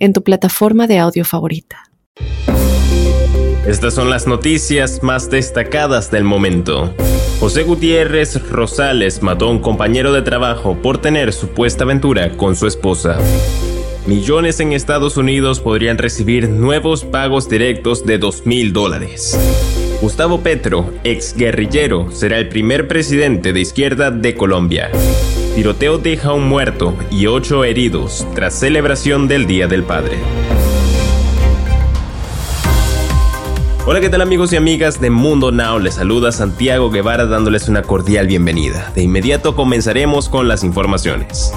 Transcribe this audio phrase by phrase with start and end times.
[0.00, 1.84] en tu plataforma de audio favorita.
[3.66, 6.92] Estas son las noticias más destacadas del momento.
[7.38, 12.66] José Gutiérrez Rosales mató a un compañero de trabajo por tener supuesta aventura con su
[12.66, 13.18] esposa.
[14.06, 19.38] Millones en Estados Unidos podrían recibir nuevos pagos directos de 2 mil dólares.
[20.00, 24.90] Gustavo Petro, ex guerrillero, será el primer presidente de izquierda de Colombia.
[25.54, 30.16] Tiroteo deja un muerto y ocho heridos tras celebración del Día del Padre.
[33.84, 35.80] Hola, ¿qué tal amigos y amigas de Mundo Now?
[35.80, 38.92] Les saluda Santiago Guevara dándoles una cordial bienvenida.
[38.94, 41.52] De inmediato comenzaremos con las informaciones.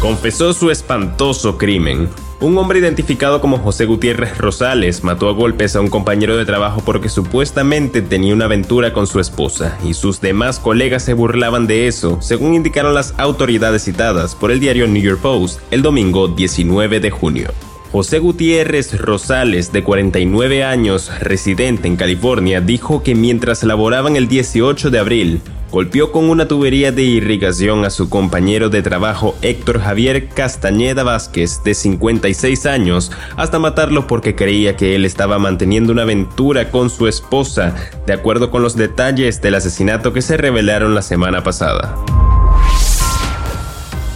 [0.00, 2.08] Confesó su espantoso crimen.
[2.38, 6.82] Un hombre identificado como José Gutiérrez Rosales mató a golpes a un compañero de trabajo
[6.84, 11.86] porque supuestamente tenía una aventura con su esposa y sus demás colegas se burlaban de
[11.86, 17.00] eso, según indicaron las autoridades citadas por el diario New York Post el domingo 19
[17.00, 17.48] de junio.
[17.90, 24.90] José Gutiérrez Rosales, de 49 años, residente en California, dijo que mientras laboraban el 18
[24.90, 30.28] de abril, golpeó con una tubería de irrigación a su compañero de trabajo Héctor Javier
[30.28, 36.70] Castañeda Vázquez, de 56 años, hasta matarlo porque creía que él estaba manteniendo una aventura
[36.70, 37.74] con su esposa,
[38.06, 41.94] de acuerdo con los detalles del asesinato que se revelaron la semana pasada.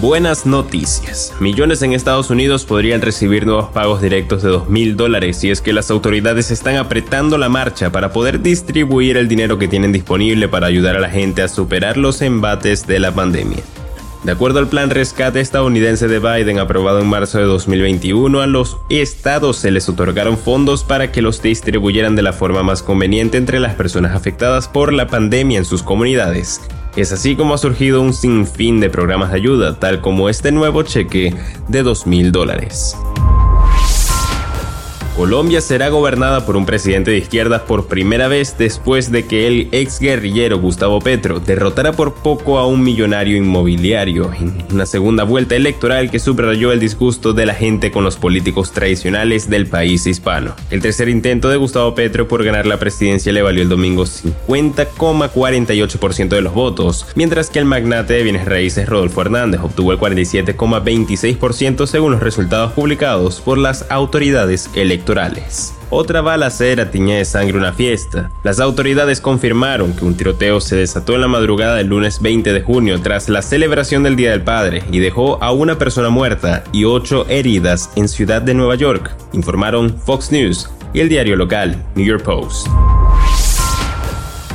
[0.00, 1.34] Buenas noticias.
[1.38, 5.60] Millones en Estados Unidos podrían recibir nuevos pagos directos de 2 mil dólares si es
[5.60, 10.48] que las autoridades están apretando la marcha para poder distribuir el dinero que tienen disponible
[10.48, 13.62] para ayudar a la gente a superar los embates de la pandemia.
[14.24, 18.78] De acuerdo al plan rescate estadounidense de Biden aprobado en marzo de 2021, a los
[18.88, 23.60] estados se les otorgaron fondos para que los distribuyeran de la forma más conveniente entre
[23.60, 26.62] las personas afectadas por la pandemia en sus comunidades.
[26.94, 30.82] Es así como ha surgido un sinfín de programas de ayuda, tal como este nuevo
[30.82, 31.34] cheque
[31.68, 32.94] de 2 mil dólares.
[35.16, 39.68] Colombia será gobernada por un presidente de izquierda por primera vez después de que el
[39.70, 45.54] ex guerrillero Gustavo Petro derrotara por poco a un millonario inmobiliario en una segunda vuelta
[45.54, 50.56] electoral que subrayó el disgusto de la gente con los políticos tradicionales del país hispano.
[50.70, 56.28] El tercer intento de Gustavo Petro por ganar la presidencia le valió el domingo 50,48%
[56.28, 61.86] de los votos, mientras que el magnate de bienes raíces Rodolfo Hernández obtuvo el 47,26%
[61.86, 64.70] según los resultados publicados por las autoridades
[65.02, 68.30] electorales otra balacera tiñe de sangre una fiesta.
[68.44, 72.62] Las autoridades confirmaron que un tiroteo se desató en la madrugada del lunes 20 de
[72.62, 76.84] junio tras la celebración del Día del Padre y dejó a una persona muerta y
[76.84, 82.06] ocho heridas en Ciudad de Nueva York, informaron Fox News y el diario local New
[82.06, 82.68] York Post.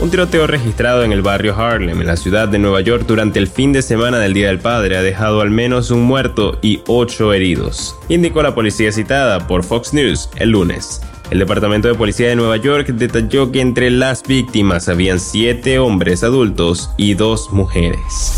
[0.00, 3.48] Un tiroteo registrado en el barrio Harlem, en la ciudad de Nueva York, durante el
[3.48, 7.32] fin de semana del Día del Padre ha dejado al menos un muerto y ocho
[7.32, 11.00] heridos, indicó la policía citada por Fox News el lunes.
[11.30, 16.22] El Departamento de Policía de Nueva York detalló que entre las víctimas habían siete hombres
[16.22, 18.37] adultos y dos mujeres.